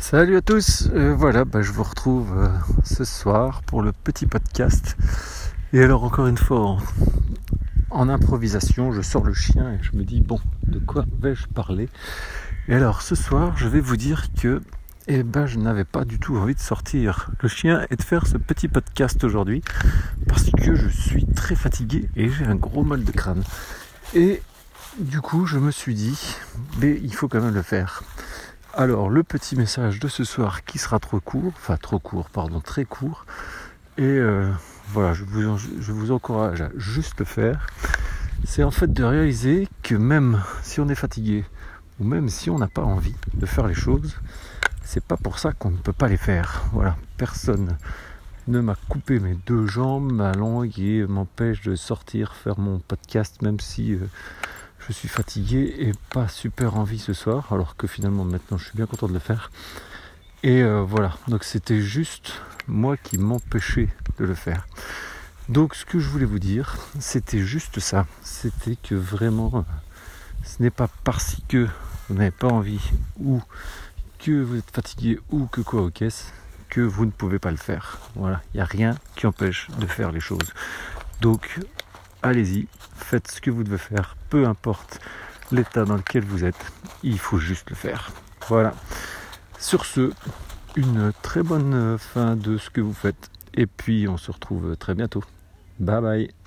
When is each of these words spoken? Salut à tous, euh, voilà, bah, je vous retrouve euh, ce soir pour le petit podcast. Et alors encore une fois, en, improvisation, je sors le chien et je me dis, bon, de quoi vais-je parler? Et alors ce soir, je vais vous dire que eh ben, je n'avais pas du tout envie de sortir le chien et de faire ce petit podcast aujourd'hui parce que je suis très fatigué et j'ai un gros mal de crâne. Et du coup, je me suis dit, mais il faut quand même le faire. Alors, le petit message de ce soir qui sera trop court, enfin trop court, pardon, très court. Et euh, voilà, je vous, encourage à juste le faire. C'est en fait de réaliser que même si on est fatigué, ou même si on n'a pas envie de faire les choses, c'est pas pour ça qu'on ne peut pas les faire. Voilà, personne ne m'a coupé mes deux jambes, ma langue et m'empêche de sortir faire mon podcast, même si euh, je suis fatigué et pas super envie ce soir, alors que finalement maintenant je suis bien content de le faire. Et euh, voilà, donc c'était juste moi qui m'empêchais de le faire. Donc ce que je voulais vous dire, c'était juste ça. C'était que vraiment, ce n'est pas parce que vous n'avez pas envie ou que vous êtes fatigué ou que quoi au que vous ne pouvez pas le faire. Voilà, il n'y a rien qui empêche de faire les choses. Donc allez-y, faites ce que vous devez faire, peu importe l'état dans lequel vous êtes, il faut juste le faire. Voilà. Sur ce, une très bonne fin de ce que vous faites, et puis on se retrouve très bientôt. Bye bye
Salut 0.00 0.38
à 0.38 0.40
tous, 0.40 0.88
euh, 0.94 1.14
voilà, 1.14 1.44
bah, 1.44 1.60
je 1.60 1.70
vous 1.72 1.82
retrouve 1.82 2.32
euh, 2.36 2.48
ce 2.84 3.04
soir 3.04 3.62
pour 3.62 3.82
le 3.82 3.92
petit 3.92 4.24
podcast. 4.24 4.96
Et 5.74 5.82
alors 5.82 6.04
encore 6.04 6.26
une 6.26 6.38
fois, 6.38 6.78
en, 7.90 8.08
improvisation, 8.08 8.92
je 8.92 9.02
sors 9.02 9.22
le 9.22 9.34
chien 9.34 9.74
et 9.74 9.78
je 9.82 9.94
me 9.96 10.02
dis, 10.02 10.22
bon, 10.22 10.40
de 10.66 10.78
quoi 10.78 11.04
vais-je 11.20 11.46
parler? 11.48 11.90
Et 12.66 12.74
alors 12.74 13.02
ce 13.02 13.14
soir, 13.14 13.56
je 13.58 13.68
vais 13.68 13.78
vous 13.78 13.98
dire 13.98 14.32
que 14.32 14.62
eh 15.06 15.22
ben, 15.22 15.44
je 15.44 15.58
n'avais 15.58 15.84
pas 15.84 16.06
du 16.06 16.18
tout 16.18 16.34
envie 16.38 16.54
de 16.54 16.60
sortir 16.60 17.30
le 17.40 17.48
chien 17.48 17.86
et 17.90 17.96
de 17.96 18.02
faire 18.02 18.26
ce 18.26 18.38
petit 18.38 18.68
podcast 18.68 19.22
aujourd'hui 19.22 19.62
parce 20.26 20.50
que 20.50 20.74
je 20.74 20.88
suis 20.88 21.26
très 21.26 21.54
fatigué 21.54 22.08
et 22.16 22.30
j'ai 22.30 22.46
un 22.46 22.56
gros 22.56 22.84
mal 22.84 23.04
de 23.04 23.12
crâne. 23.12 23.44
Et 24.14 24.42
du 24.98 25.20
coup, 25.20 25.44
je 25.44 25.58
me 25.58 25.70
suis 25.70 25.94
dit, 25.94 26.36
mais 26.80 26.98
il 27.02 27.14
faut 27.14 27.28
quand 27.28 27.42
même 27.42 27.54
le 27.54 27.62
faire. 27.62 28.02
Alors, 28.72 29.10
le 29.10 29.24
petit 29.24 29.56
message 29.56 29.98
de 29.98 30.06
ce 30.06 30.22
soir 30.22 30.64
qui 30.64 30.78
sera 30.78 31.00
trop 31.00 31.18
court, 31.18 31.52
enfin 31.56 31.76
trop 31.76 31.98
court, 31.98 32.30
pardon, 32.30 32.60
très 32.60 32.84
court. 32.84 33.26
Et 33.98 34.04
euh, 34.04 34.48
voilà, 34.92 35.12
je 35.12 35.24
vous, 35.24 36.12
encourage 36.12 36.60
à 36.60 36.70
juste 36.76 37.18
le 37.18 37.24
faire. 37.24 37.66
C'est 38.44 38.62
en 38.62 38.70
fait 38.70 38.92
de 38.92 39.02
réaliser 39.02 39.68
que 39.82 39.96
même 39.96 40.40
si 40.62 40.78
on 40.78 40.88
est 40.88 40.94
fatigué, 40.94 41.44
ou 41.98 42.04
même 42.04 42.28
si 42.28 42.48
on 42.48 42.58
n'a 42.60 42.68
pas 42.68 42.82
envie 42.82 43.16
de 43.34 43.44
faire 43.44 43.66
les 43.66 43.74
choses, 43.74 44.16
c'est 44.84 45.04
pas 45.04 45.16
pour 45.16 45.40
ça 45.40 45.52
qu'on 45.52 45.72
ne 45.72 45.76
peut 45.76 45.92
pas 45.92 46.06
les 46.06 46.16
faire. 46.16 46.62
Voilà, 46.72 46.96
personne 47.16 47.76
ne 48.46 48.60
m'a 48.60 48.76
coupé 48.88 49.18
mes 49.18 49.36
deux 49.46 49.66
jambes, 49.66 50.12
ma 50.12 50.32
langue 50.32 50.78
et 50.78 51.04
m'empêche 51.08 51.62
de 51.62 51.74
sortir 51.74 52.34
faire 52.34 52.60
mon 52.60 52.78
podcast, 52.78 53.42
même 53.42 53.58
si 53.58 53.94
euh, 53.94 54.06
je 54.86 54.92
suis 54.92 55.08
fatigué 55.08 55.74
et 55.78 55.92
pas 56.10 56.28
super 56.28 56.76
envie 56.76 56.98
ce 56.98 57.12
soir, 57.12 57.52
alors 57.52 57.76
que 57.76 57.86
finalement 57.86 58.24
maintenant 58.24 58.58
je 58.58 58.64
suis 58.64 58.76
bien 58.76 58.86
content 58.86 59.08
de 59.08 59.12
le 59.12 59.18
faire. 59.18 59.50
Et 60.42 60.62
euh, 60.62 60.82
voilà, 60.82 61.16
donc 61.28 61.44
c'était 61.44 61.80
juste 61.80 62.40
moi 62.66 62.96
qui 62.96 63.18
m'empêchais 63.18 63.88
de 64.18 64.24
le 64.24 64.34
faire. 64.34 64.66
Donc 65.48 65.74
ce 65.74 65.84
que 65.84 65.98
je 65.98 66.08
voulais 66.08 66.24
vous 66.24 66.38
dire, 66.38 66.76
c'était 66.98 67.40
juste 67.40 67.80
ça. 67.80 68.06
C'était 68.22 68.76
que 68.76 68.94
vraiment, 68.94 69.64
ce 70.44 70.62
n'est 70.62 70.70
pas 70.70 70.88
parce 71.04 71.36
que 71.48 71.66
vous 72.08 72.14
n'avez 72.14 72.30
pas 72.30 72.48
envie 72.48 72.80
ou 73.18 73.42
que 74.18 74.42
vous 74.42 74.56
êtes 74.56 74.70
fatigué 74.70 75.18
ou 75.30 75.46
que 75.46 75.60
quoi 75.60 75.82
au 75.82 75.90
que 75.90 76.80
vous 76.80 77.04
ne 77.04 77.10
pouvez 77.10 77.38
pas 77.38 77.50
le 77.50 77.56
faire. 77.56 77.98
Voilà, 78.14 78.40
il 78.54 78.58
n'y 78.58 78.60
a 78.60 78.66
rien 78.66 78.96
qui 79.16 79.26
empêche 79.26 79.68
de 79.78 79.86
faire 79.86 80.12
les 80.12 80.20
choses. 80.20 80.52
Donc 81.20 81.58
allez-y, 82.22 82.68
faites 83.10 83.28
ce 83.28 83.40
que 83.40 83.50
vous 83.50 83.64
devez 83.64 83.78
faire, 83.78 84.16
peu 84.28 84.46
importe 84.46 85.00
l'état 85.50 85.84
dans 85.84 85.96
lequel 85.96 86.24
vous 86.24 86.44
êtes, 86.44 86.72
il 87.02 87.18
faut 87.18 87.38
juste 87.38 87.68
le 87.68 87.74
faire. 87.74 88.12
Voilà. 88.46 88.72
Sur 89.58 89.84
ce, 89.84 90.12
une 90.76 91.12
très 91.20 91.42
bonne 91.42 91.98
fin 91.98 92.36
de 92.36 92.56
ce 92.56 92.70
que 92.70 92.80
vous 92.80 92.94
faites, 92.94 93.28
et 93.54 93.66
puis 93.66 94.06
on 94.06 94.16
se 94.16 94.30
retrouve 94.30 94.76
très 94.76 94.94
bientôt. 94.94 95.24
Bye 95.80 96.00
bye 96.00 96.39